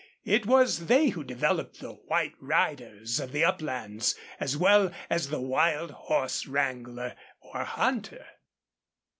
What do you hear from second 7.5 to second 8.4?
hunter.